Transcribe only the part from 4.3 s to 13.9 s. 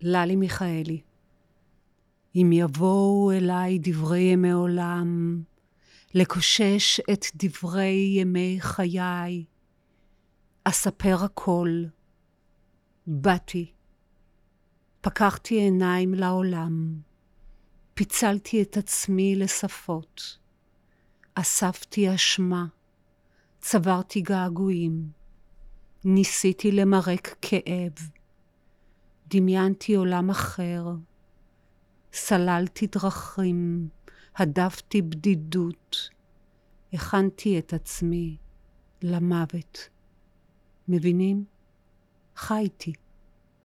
עולם, לקושש את דברי ימי חיי, אספר הכל. באתי,